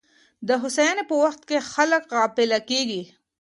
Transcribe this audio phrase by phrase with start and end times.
[0.47, 3.03] د هوساینې په وخت کي خلګ غافله کیږي.